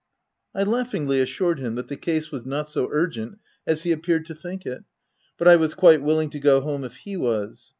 [0.55, 3.91] I laughingly assured him that the case w T as not so urgent as he
[3.91, 4.83] appeared to think it,
[5.37, 7.69] but I was quite willing to go home if he was.